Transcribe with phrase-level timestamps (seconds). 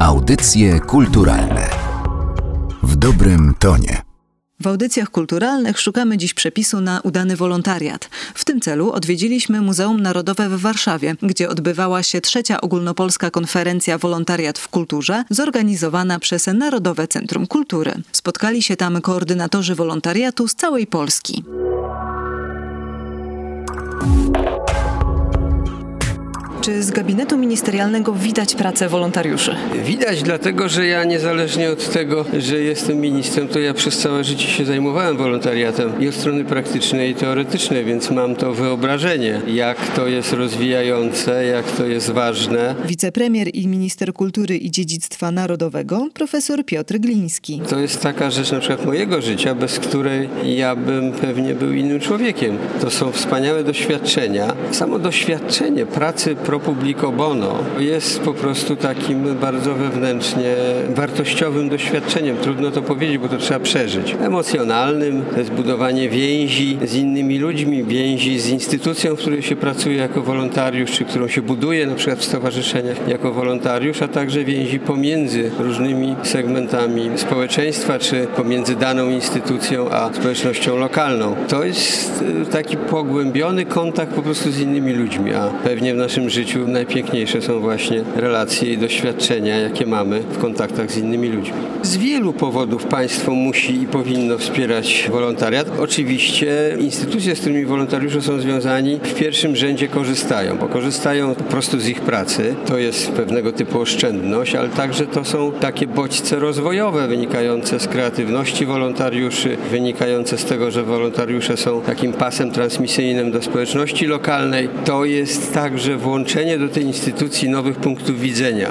[0.00, 1.68] Audycje kulturalne
[2.82, 4.02] w dobrym tonie.
[4.60, 8.08] W audycjach kulturalnych szukamy dziś przepisu na udany wolontariat.
[8.34, 14.58] W tym celu odwiedziliśmy Muzeum Narodowe w Warszawie, gdzie odbywała się trzecia ogólnopolska konferencja Wolontariat
[14.58, 17.92] w Kulturze, zorganizowana przez Narodowe Centrum Kultury.
[18.12, 21.44] Spotkali się tam koordynatorzy wolontariatu z całej Polski.
[26.60, 29.56] Czy z gabinetu ministerialnego widać pracę wolontariuszy?
[29.84, 34.46] Widać, dlatego że ja niezależnie od tego, że jestem ministrem, to ja przez całe życie
[34.46, 40.06] się zajmowałem wolontariatem i od strony praktycznej i teoretycznej, więc mam to wyobrażenie, jak to
[40.06, 42.74] jest rozwijające, jak to jest ważne.
[42.84, 47.62] Wicepremier i minister kultury i dziedzictwa narodowego, profesor Piotr Gliński.
[47.68, 52.00] To jest taka rzecz na przykład mojego życia, bez której ja bym pewnie był innym
[52.00, 52.58] człowiekiem.
[52.80, 54.54] To są wspaniałe doświadczenia.
[54.70, 60.54] Samo doświadczenie pracy pro publico bono jest po prostu takim bardzo wewnętrznie
[60.94, 62.36] wartościowym doświadczeniem.
[62.36, 64.16] Trudno to powiedzieć, bo to trzeba przeżyć.
[64.20, 69.96] Emocjonalnym, to jest budowanie więzi z innymi ludźmi, więzi z instytucją, w której się pracuje
[69.96, 74.80] jako wolontariusz, czy którą się buduje na przykład w stowarzyszeniach jako wolontariusz, a także więzi
[74.80, 81.36] pomiędzy różnymi segmentami społeczeństwa, czy pomiędzy daną instytucją a społecznością lokalną.
[81.48, 86.30] To jest y, taki pogłębiony kontakt po prostu z innymi ludźmi, a pewnie w naszym
[86.30, 91.54] życiu życiu najpiękniejsze są właśnie relacje i doświadczenia, jakie mamy w kontaktach z innymi ludźmi.
[91.82, 95.66] Z wielu powodów państwo musi i powinno wspierać wolontariat.
[95.78, 101.80] Oczywiście instytucje, z którymi wolontariusze są związani, w pierwszym rzędzie korzystają, bo korzystają po prostu
[101.80, 102.54] z ich pracy.
[102.66, 108.66] To jest pewnego typu oszczędność, ale także to są takie bodźce rozwojowe wynikające z kreatywności
[108.66, 114.68] wolontariuszy, wynikające z tego, że wolontariusze są takim pasem transmisyjnym do społeczności lokalnej.
[114.84, 118.68] To jest także włączenie włączenie do tej instytucji nowych punktów widzenia.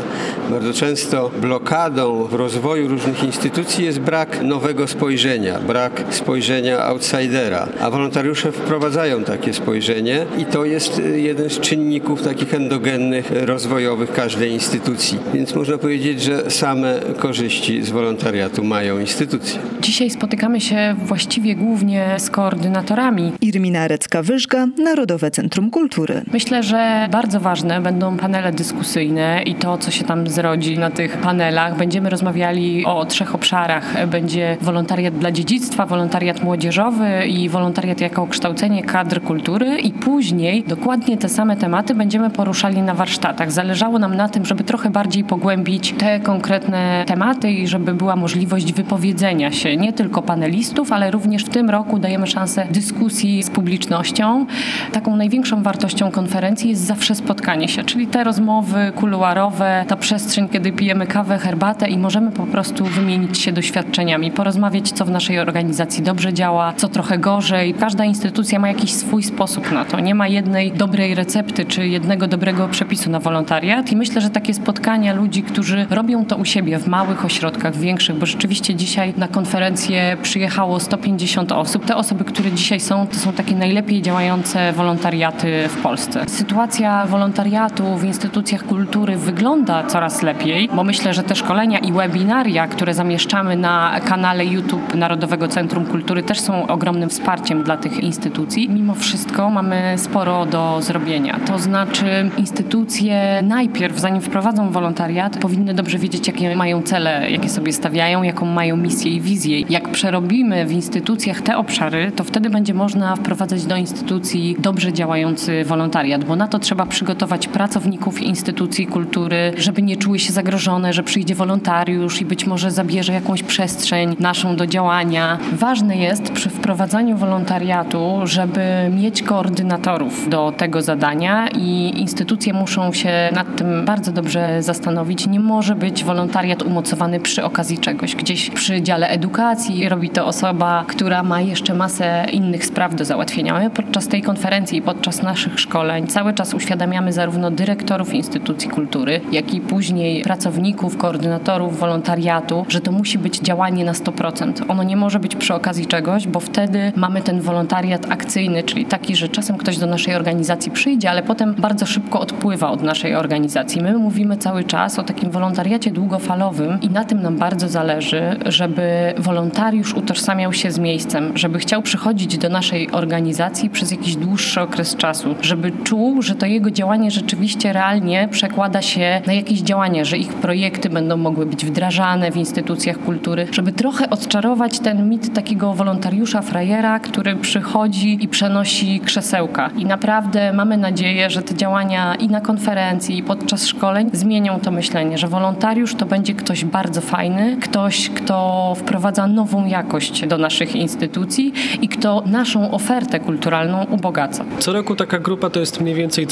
[0.49, 7.89] Bardzo często blokadą w rozwoju różnych instytucji jest brak nowego spojrzenia, brak spojrzenia outsidera, a
[7.89, 14.51] wolontariusze wprowadzają takie spojrzenie i to jest y, jeden z czynników takich endogennych, rozwojowych każdej
[14.51, 15.19] instytucji.
[15.33, 19.59] Więc można powiedzieć, że same korzyści z wolontariatu mają instytucje.
[19.81, 23.31] Dzisiaj spotykamy się właściwie głównie z koordynatorami.
[23.41, 26.21] Irmina Recka-Wyżga, Narodowe Centrum Kultury.
[26.33, 27.48] Myślę, że bardzo ważne
[27.81, 31.77] będą panele dyskusyjne i to, co się tam zrodzi na tych panelach.
[31.77, 34.07] Będziemy rozmawiali o trzech obszarach.
[34.07, 41.17] Będzie wolontariat dla dziedzictwa, wolontariat młodzieżowy i wolontariat jako kształcenie kadr kultury i później dokładnie
[41.17, 43.51] te same tematy będziemy poruszali na warsztatach.
[43.51, 48.73] Zależało nam na tym, żeby trochę bardziej pogłębić te konkretne tematy i żeby była możliwość
[48.73, 54.45] wypowiedzenia się nie tylko panelistów, ale również w tym roku dajemy szansę dyskusji z publicznością.
[54.91, 60.49] Taką największą wartością konferencji jest zawsze spotkanie spotkanie się, czyli te rozmowy kuluarowe, ta przestrzeń,
[60.49, 65.39] kiedy pijemy kawę, herbatę i możemy po prostu wymienić się doświadczeniami, porozmawiać, co w naszej
[65.39, 67.73] organizacji dobrze działa, co trochę gorzej.
[67.73, 69.99] Każda instytucja ma jakiś swój sposób na to.
[69.99, 74.53] Nie ma jednej dobrej recepty czy jednego dobrego przepisu na wolontariat i myślę, że takie
[74.53, 79.27] spotkania ludzi, którzy robią to u siebie w małych ośrodkach, większych, bo rzeczywiście dzisiaj na
[79.27, 81.85] konferencję przyjechało 150 osób.
[81.85, 86.25] Te osoby, które dzisiaj są, to są takie najlepiej działające wolontariaty w Polsce.
[86.27, 91.91] Sytuacja wolontariatu wolontariatu w instytucjach kultury wygląda coraz lepiej, bo myślę, że te szkolenia i
[91.91, 97.99] webinaria, które zamieszczamy na kanale YouTube Narodowego Centrum Kultury też są ogromnym wsparciem dla tych
[97.99, 98.69] instytucji.
[98.69, 101.39] Mimo wszystko mamy sporo do zrobienia.
[101.47, 107.73] To znaczy instytucje najpierw, zanim wprowadzą wolontariat, powinny dobrze wiedzieć, jakie mają cele, jakie sobie
[107.73, 109.59] stawiają, jaką mają misję i wizję.
[109.69, 115.63] Jak przerobimy w instytucjach te obszary, to wtedy będzie można wprowadzać do instytucji dobrze działający
[115.65, 120.93] wolontariat, bo na to trzeba przygotować przygotować pracowników instytucji kultury, żeby nie czuły się zagrożone,
[120.93, 125.37] że przyjdzie wolontariusz i być może zabierze jakąś przestrzeń naszą do działania.
[125.53, 133.29] Ważne jest przy wprowadzaniu wolontariatu, żeby mieć koordynatorów do tego zadania i instytucje muszą się
[133.33, 135.27] nad tym bardzo dobrze zastanowić.
[135.27, 138.15] Nie może być wolontariat umocowany przy okazji czegoś.
[138.15, 143.59] Gdzieś przy dziale edukacji robi to osoba, która ma jeszcze masę innych spraw do załatwienia.
[143.59, 149.21] My podczas tej konferencji i podczas naszych szkoleń cały czas uświadamiamy zarówno dyrektorów instytucji kultury,
[149.31, 154.53] jak i później pracowników, koordynatorów wolontariatu, że to musi być działanie na 100%.
[154.67, 159.15] Ono nie może być przy okazji czegoś, bo wtedy mamy ten wolontariat akcyjny, czyli taki,
[159.15, 163.81] że czasem ktoś do naszej organizacji przyjdzie, ale potem bardzo szybko odpływa od naszej organizacji.
[163.81, 169.13] My mówimy cały czas o takim wolontariacie długofalowym i na tym nam bardzo zależy, żeby
[169.17, 174.95] wolontariusz utożsamiał się z miejscem, żeby chciał przychodzić do naszej organizacji przez jakiś dłuższy okres
[174.95, 180.05] czasu, żeby czuł, że to jego działanie volontowanie rzeczywiście realnie przekłada się na jakieś działania,
[180.05, 185.33] że ich projekty będą mogły być wdrażane w instytucjach kultury, żeby trochę odczarować ten mit
[185.33, 189.69] takiego wolontariusza frajera, który przychodzi i przenosi krzesełka.
[189.77, 194.71] I naprawdę mamy nadzieję, że te działania i na konferencji, i podczas szkoleń zmienią to
[194.71, 200.75] myślenie, że wolontariusz to będzie ktoś bardzo fajny, ktoś, kto wprowadza nową jakość do naszych
[200.75, 204.45] instytucji i kto naszą ofertę kulturalną ubogaca.
[204.59, 206.27] Co roku taka grupa to jest mniej więcej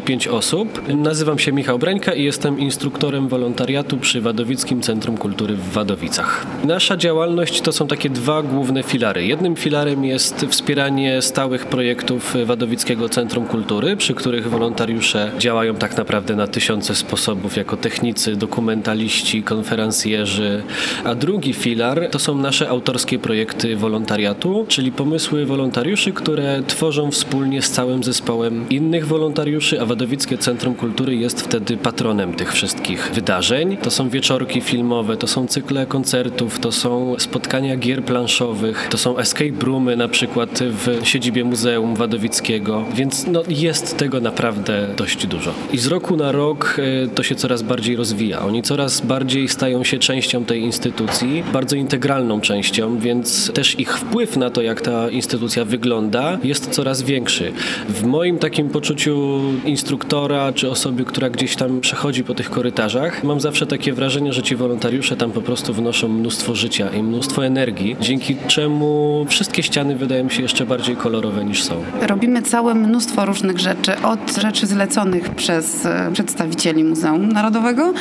[0.00, 0.82] 35 osób.
[0.96, 6.46] Nazywam się Michał Breńka i jestem instruktorem wolontariatu przy Wadowickim Centrum Kultury w Wadowicach.
[6.64, 9.26] Nasza działalność to są takie dwa główne filary.
[9.26, 16.36] Jednym filarem jest wspieranie stałych projektów Wadowickiego Centrum Kultury, przy których wolontariusze działają tak naprawdę
[16.36, 20.62] na tysiące sposobów jako technicy, dokumentaliści, konferencjerzy.
[21.04, 27.62] A drugi filar to są nasze autorskie projekty wolontariatu, czyli pomysły wolontariuszy, które tworzą wspólnie
[27.62, 33.76] z całym zespołem innych wolontariuszy, a Wadowickie Centrum Kultury jest wtedy patronem tych wszystkich wydarzeń.
[33.76, 39.18] To są wieczorki filmowe, to są cykle koncertów, to są spotkania gier planszowych, to są
[39.18, 45.54] escape roomy na przykład w siedzibie Muzeum Wadowickiego, więc no, jest tego naprawdę dość dużo.
[45.72, 48.40] I z roku na rok e, to się coraz bardziej rozwija.
[48.40, 54.36] Oni coraz bardziej stają się częścią tej instytucji, bardzo integralną częścią, więc też ich wpływ
[54.36, 57.52] na to, jak ta instytucja wygląda, jest coraz większy.
[57.88, 59.40] W moim takim poczuciu
[59.78, 64.42] instruktora czy osoby, która gdzieś tam przechodzi po tych korytarzach, mam zawsze takie wrażenie, że
[64.42, 69.96] ci wolontariusze tam po prostu wnoszą mnóstwo życia i mnóstwo energii, dzięki czemu wszystkie ściany
[69.96, 71.74] wydają mi się jeszcze bardziej kolorowe niż są.
[72.00, 77.92] Robimy całe mnóstwo różnych rzeczy, od rzeczy zleconych przez e, przedstawicieli Muzeum Narodowego,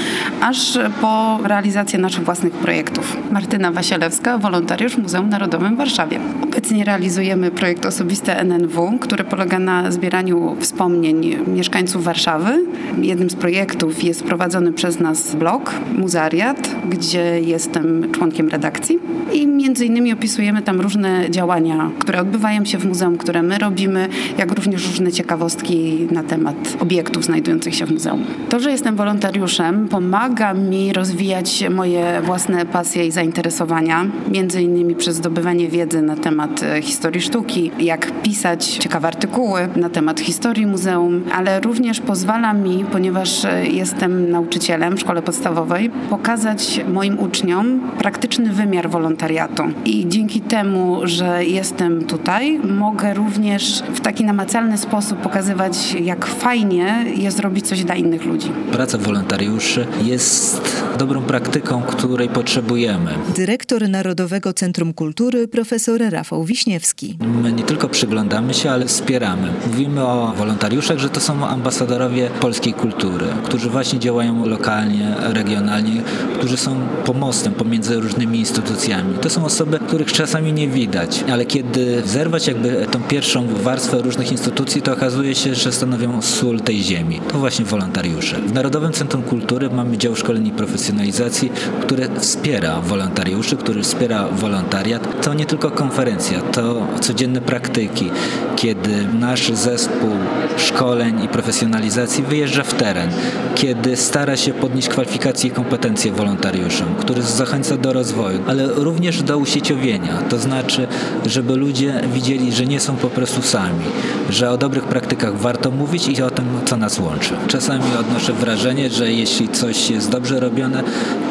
[0.42, 3.18] aż po realizację naszych własnych projektów.
[3.32, 6.20] Martyna Wasielewska, wolontariusz Muzeum Narodowym w Warszawie.
[6.44, 12.66] Obecnie realizujemy projekt osobisty NNW, który polega na zbieraniu wspomnień mieszkańców Warszawy.
[13.02, 19.00] Jednym z projektów jest prowadzony przez nas blog Muzariat, gdzie jestem członkiem redakcji
[19.34, 24.10] i między innymi opisujemy tam różne działania, które odbywają się w muzeum, które my robimy,
[24.38, 28.26] jak również różne ciekawostki na temat obiektów znajdujących się w muzeum.
[28.50, 35.16] To, że jestem wolontariuszem, pomaga mi rozwijać moje własne pasje i zainteresowania, między innymi przez
[35.16, 41.24] zdobywanie wiedzy na temat e, historii sztuki, jak pisać ciekawe artykuły na temat historii muzeum,
[41.34, 48.54] ale również pozwala mi, ponieważ e, jestem nauczycielem w szkole podstawowej, pokazać moim uczniom praktyczny
[48.54, 49.64] wymiar wolontariatu.
[49.86, 57.06] I dzięki temu, że jestem tutaj, mogę również w taki namacalny sposób pokazywać, jak fajnie
[57.16, 58.52] jest robić coś dla innych ludzi.
[58.72, 63.12] Praca wolontariuszy jest dobrą praktyką, której potrzebujemy.
[63.36, 67.18] Dyrektor Narodowego Centrum Kultury profesor Rafał Wiśniewski.
[67.42, 69.48] My nie tylko przyglądamy się, ale wspieramy.
[69.68, 76.02] Mówimy o wolontariuszach, że to są ambasadorowie polskiej kultury, którzy właśnie działają lokalnie, regionalnie,
[76.38, 79.14] którzy są pomostem pomiędzy różnymi instytucjami.
[79.22, 84.32] To są osoby, których czasami nie widać, ale kiedy zerwać jakby tą pierwszą warstwę różnych
[84.32, 87.22] instytucji, to okazuje się, że stanowią sól tej ziemi.
[87.32, 88.36] To właśnie wolontariusze.
[88.36, 91.52] W Narodowym Centrum Kultury mamy dział szkoleń i profesjonalizacji,
[91.82, 95.22] który wspiera wolontariuszy, który wspiera wolontariat.
[95.22, 98.10] To nie tylko konferencja, to codzienne praktyki,
[98.56, 100.10] kiedy nasz zespół
[100.58, 103.10] szkoleń i profesjonalizacji wyjeżdża w teren,
[103.56, 109.38] kiedy stara się podnieść kwalifikacje i kompetencje wolontariuszom, który zachęca do rozwoju, ale również do
[109.38, 110.88] usieciowienia, to znaczy,
[111.26, 113.86] żeby ludzie widzieli, że nie są po prostu sami,
[114.30, 117.34] że o dobrych praktykach warto mówić i o tym, co nas łączy.
[117.48, 120.84] Czasami odnoszę wrażenie, że jeśli coś jest dobrze robione,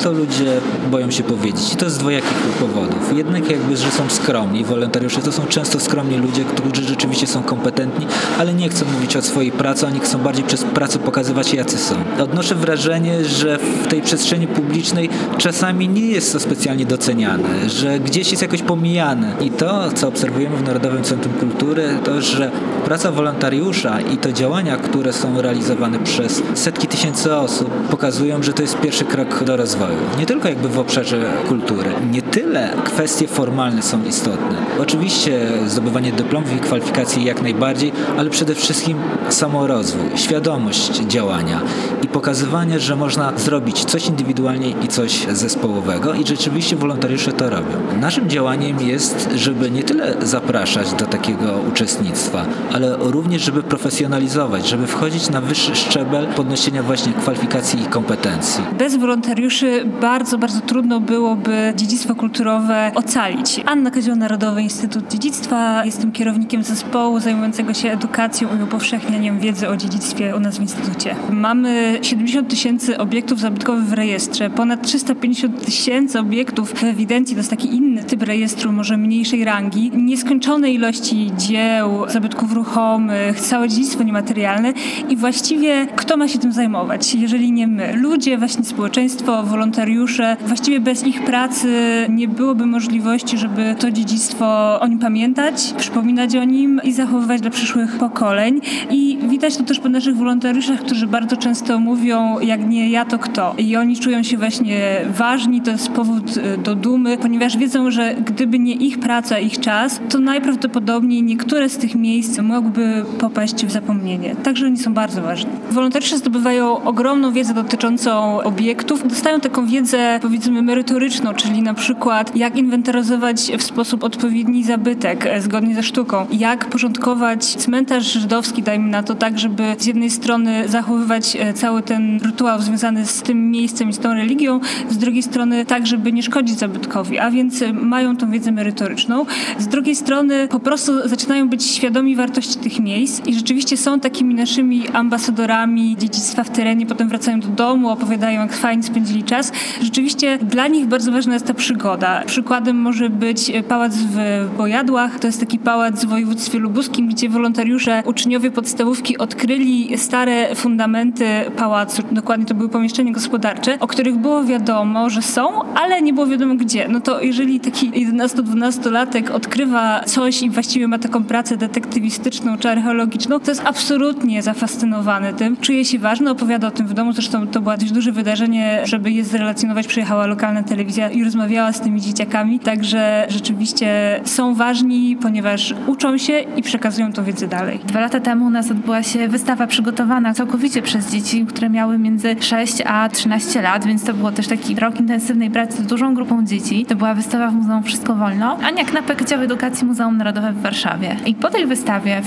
[0.02, 1.72] to ludzie boją się powiedzieć.
[1.72, 3.16] I to z dwojakich powodów.
[3.16, 4.64] Jednak jakby, że są skromni.
[4.64, 8.06] Wolontariusze to są często skromni ludzie, którzy rzeczywiście są kompetentni,
[8.38, 11.94] ale nie chcą mówić o swojej pracy, oni chcą bardziej przez pracę pokazywać, jacy są.
[12.18, 18.30] Odnoszę wrażenie, że w tej przestrzeni publicznej czasami nie jest to specjalnie doceniane, że gdzieś
[18.30, 19.32] jest jakoś pomijane.
[19.40, 22.50] I to, co obserwujemy w Narodowym Centrum Kultury, to, że
[22.84, 28.62] praca wolontariusza i to działania, które są realizowane przez setki tysięcy osób, pokazują, że to
[28.62, 29.98] jest pierwszy krok do rozwoju.
[30.18, 31.90] Nie tylko jakby w obszarze kultury.
[32.10, 34.56] Nie tyle kwestie formalne są istotne.
[34.80, 41.60] Oczywiście zdobywanie dyplomów i kwalifikacji jak najbardziej, ale przede wszystkim samorozwój, świadomość działania
[42.02, 48.00] i pokazywanie, że można zrobić coś indywidualnie i coś zespołowego i rzeczywiście wolontariusze to robią.
[48.00, 54.86] Naszym działaniem jest, żeby nie tyle zapraszać do takiego uczestnictwa, ale również, żeby profesjonalizować, żeby
[54.86, 58.64] wchodzić na wyższy szczebel podniesienia właśnie kwalifikacji i kompetencji.
[58.78, 63.60] Bez wolontariuszy bardzo, bardzo trudno byłoby dziedzictwo kulturalne kulturowe ocalić.
[63.66, 65.84] Anna Kozioł, Narodowy Instytut Dziedzictwa.
[65.84, 71.16] Jestem kierownikiem zespołu zajmującego się edukacją i upowszechnianiem wiedzy o dziedzictwie u nas w Instytucie.
[71.30, 77.50] Mamy 70 tysięcy obiektów zabytkowych w rejestrze, ponad 350 tysięcy obiektów w ewidencji, to jest
[77.50, 79.90] taki inny typ rejestru, może mniejszej rangi.
[79.94, 84.72] Nieskończone ilości dzieł, zabytków ruchomych, całe dziedzictwo niematerialne
[85.08, 87.92] i właściwie kto ma się tym zajmować, jeżeli nie my?
[87.96, 90.36] Ludzie, właśnie społeczeństwo, wolontariusze.
[90.46, 91.68] Właściwie bez ich pracy
[92.16, 97.50] nie byłoby możliwości, żeby to dziedzictwo o nim pamiętać, przypominać o nim i zachowywać dla
[97.50, 98.60] przyszłych pokoleń.
[98.90, 103.18] I widać to też po naszych wolontariuszach, którzy bardzo często mówią, jak nie ja, to
[103.18, 103.54] kto.
[103.58, 108.14] I oni czują się właśnie ważni, to jest powód y, do dumy, ponieważ wiedzą, że
[108.14, 113.70] gdyby nie ich praca, ich czas, to najprawdopodobniej niektóre z tych miejsc mogłyby popaść w
[113.70, 114.36] zapomnienie.
[114.36, 115.50] Także oni są bardzo ważni.
[115.70, 119.08] Wolontariusze zdobywają ogromną wiedzę dotyczącą obiektów.
[119.08, 125.40] Dostają taką wiedzę, powiedzmy, merytoryczną, czyli na przykład jak inwentaryzować w sposób odpowiedni zabytek e,
[125.40, 130.68] zgodnie ze sztuką, jak porządkować cmentarz żydowski, dajmy na to tak, żeby z jednej strony
[130.68, 135.22] zachowywać e, cały ten rytuał związany z tym miejscem i z tą religią, z drugiej
[135.22, 139.26] strony tak, żeby nie szkodzić zabytkowi, a więc e, mają tą wiedzę merytoryczną.
[139.58, 144.34] Z drugiej strony po prostu zaczynają być świadomi wartości tych miejsc i rzeczywiście są takimi
[144.34, 149.52] naszymi ambasadorami dziedzictwa w terenie, potem wracają do domu, opowiadają jak fajnie spędzili czas.
[149.82, 151.85] Rzeczywiście dla nich bardzo ważna jest ta przygoda.
[152.26, 155.18] Przykładem może być pałac w Bojadłach.
[155.18, 161.26] To jest taki pałac w województwie lubuskim, gdzie wolontariusze, uczniowie podstawówki odkryli stare fundamenty
[161.56, 162.02] pałacu.
[162.12, 166.54] Dokładnie to były pomieszczenia gospodarcze, o których było wiadomo, że są, ale nie było wiadomo
[166.54, 166.88] gdzie.
[166.88, 173.40] No to jeżeli taki 11-12-latek odkrywa coś i właściwie ma taką pracę detektywistyczną czy archeologiczną,
[173.40, 175.56] to jest absolutnie zafascynowany tym.
[175.56, 177.12] Czuje się ważny, opowiada o tym w domu.
[177.12, 179.86] Zresztą to było dość duże wydarzenie, żeby je zrelacjonować.
[179.86, 182.60] Przyjechała lokalna telewizja i rozmawiała z tymi dzieciakami.
[182.60, 187.80] Także rzeczywiście są ważni, ponieważ uczą się i przekazują tą wiedzę dalej.
[187.84, 192.36] Dwa lata temu u nas odbyła się wystawa przygotowana całkowicie przez dzieci, które miały między
[192.40, 196.44] 6 a 13 lat, więc to było też taki rok intensywnej pracy z dużą grupą
[196.44, 196.86] dzieci.
[196.86, 198.58] To była wystawa w Muzeum Wszystko Wolno.
[198.62, 201.16] Ania Knapek, Dział Edukacji Muzeum Narodowe w Warszawie.
[201.26, 202.22] I po tej wystawie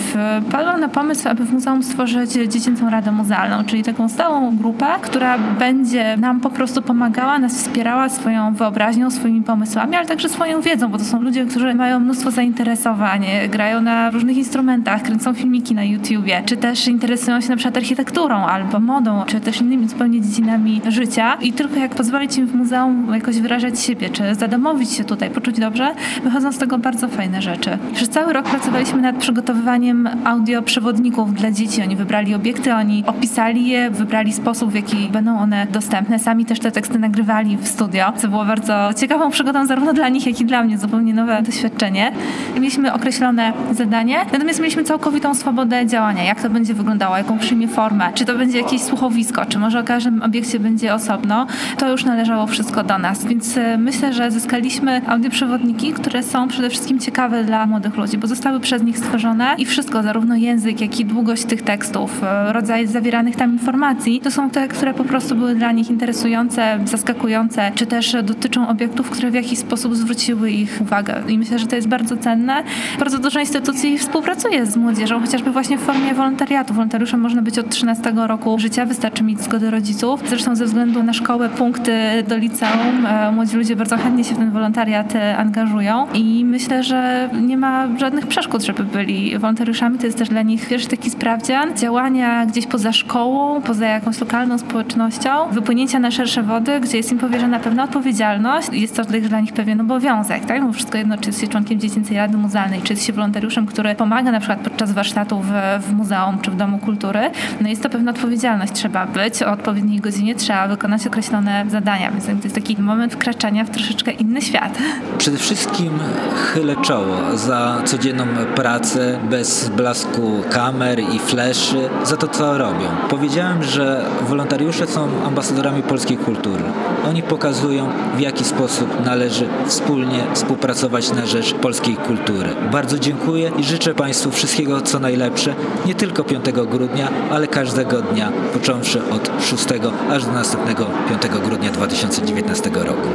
[0.48, 5.38] wpadła na pomysł, aby w muzeum stworzyć dziecięcą radę muzealną, czyli taką stałą grupę, która
[5.38, 10.88] będzie nam po prostu pomagała, nas wspierała swoją wyobraźnią, swoimi pomysłami, ale także swoją wiedzą,
[10.88, 15.84] bo to są ludzie, którzy mają mnóstwo zainteresowań, grają na różnych instrumentach, kręcą filmiki na
[15.84, 20.81] YouTubie, czy też interesują się na przykład architekturą albo modą, czy też innymi zupełnie dziedzinami
[20.88, 25.29] życia i tylko jak pozwolić im w muzeum jakoś wyrażać siebie, czy zadomowić się tutaj,
[25.29, 25.93] poczuć dobrze,
[26.24, 27.77] wychodzą z tego bardzo fajne rzeczy.
[27.93, 31.81] Przez cały rok pracowaliśmy nad przygotowywaniem audioprzewodników dla dzieci.
[31.81, 36.19] Oni wybrali obiekty, oni opisali je, wybrali sposób, w jaki będą one dostępne.
[36.19, 40.26] Sami też te teksty nagrywali w studio, co było bardzo ciekawą przygodą zarówno dla nich,
[40.26, 40.78] jak i dla mnie.
[40.78, 42.12] Zupełnie nowe doświadczenie.
[42.56, 46.24] Mieliśmy określone zadanie, natomiast mieliśmy całkowitą swobodę działania.
[46.24, 49.84] Jak to będzie wyglądało, jaką przyjmie formę, czy to będzie jakieś słuchowisko, czy może o
[49.84, 51.48] każdym obiekcie będzie osobno.
[51.78, 56.70] To już należało wszystko do nas, więc e, myślę, że zyskaliśmy audioprzewodniki, które są przede
[56.70, 61.00] wszystkim ciekawe dla młodych ludzi, bo zostały przez nich stworzone i wszystko, zarówno język, jak
[61.00, 65.36] i długość tych tekstów, e, rodzaj zawieranych tam informacji, to są te, które po prostu
[65.36, 70.78] były dla nich interesujące, zaskakujące, czy też dotyczą obiektów, które w jakiś sposób zwróciły ich
[70.82, 71.24] uwagę.
[71.28, 72.64] I myślę, że to jest bardzo cenne.
[73.00, 76.74] Bardzo dużo instytucji współpracuje z młodzieżą, chociażby właśnie w formie wolontariatu.
[76.74, 80.22] Wolontariuszem można być od 13 roku życia, wystarczy mieć zgodę rodziców.
[80.30, 81.92] Zresztą ze względu na szkołę, punkty
[82.28, 86.84] do liceum, e, młodzi ludzie bardzo chętnie się w ten wolontariat e, angażują i myślę,
[86.84, 89.98] że nie ma żadnych przeszkód, żeby byli wolontariuszami.
[89.98, 94.58] To jest też dla nich pierwszy taki sprawdzian działania gdzieś poza szkołą, poza jakąś lokalną
[94.58, 98.70] społecznością, wypłynięcia na szersze wody, gdzie jest im powierzona pewna odpowiedzialność.
[98.72, 100.66] Jest to dla nich pewien obowiązek, tak?
[100.66, 103.96] Bo wszystko jedno, czy jest się członkiem Dziecięcej Rady Muzealnej, czy jest się wolontariuszem, który
[103.96, 107.89] pomaga na przykład podczas warsztatów w, w muzeum czy w Domu Kultury, no jest to
[107.89, 108.74] pewna odpowiedzialność.
[108.74, 113.66] Trzeba być o odpowiedniej godzinie, trzeba wykonać określone zadania, więc to jest taki moment wkraczania
[113.66, 114.78] w troszeczkę inny świat.
[115.18, 116.00] Przede wszystkim
[116.36, 118.25] chylę czoło za codzienną
[118.56, 122.88] pracę bez blasku kamer i fleszy, za to co robią.
[123.10, 126.63] Powiedziałem, że wolontariusze są ambasadorami polskiej kultury.
[127.08, 132.50] Oni pokazują w jaki sposób należy wspólnie współpracować na rzecz polskiej kultury.
[132.72, 138.32] Bardzo dziękuję i życzę Państwu wszystkiego co najlepsze, nie tylko 5 grudnia, ale każdego dnia,
[138.53, 139.65] począwszy od 6
[140.10, 140.86] aż do następnego
[141.22, 143.10] 5 grudnia 2019 roku.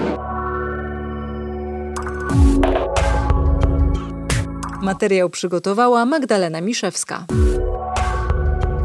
[4.82, 7.24] Materiał przygotowała Magdalena Miszewska.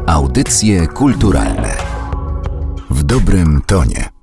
[0.06, 1.76] Audycje kulturalne
[2.90, 4.19] w dobrym tonie.